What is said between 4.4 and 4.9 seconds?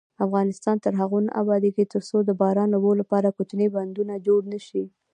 نشي.